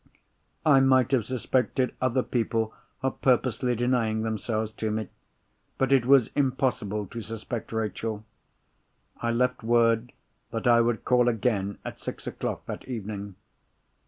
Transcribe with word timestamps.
I 0.65 0.79
might 0.79 1.11
have 1.11 1.25
suspected 1.27 1.93
other 2.01 2.23
people 2.23 2.73
of 3.03 3.21
purposely 3.21 3.75
denying 3.75 4.23
themselves 4.23 4.71
to 4.81 4.89
me. 4.89 5.09
But 5.77 5.93
it 5.93 6.07
was 6.07 6.31
impossible 6.33 7.05
to 7.05 7.21
suspect 7.21 7.71
Rachel. 7.71 8.25
I 9.17 9.29
left 9.29 9.61
word 9.61 10.11
that 10.49 10.65
I 10.65 10.81
would 10.81 11.05
call 11.05 11.27
again 11.29 11.77
at 11.85 11.99
six 11.99 12.25
o'clock 12.25 12.65
that 12.65 12.87
evening. 12.87 13.35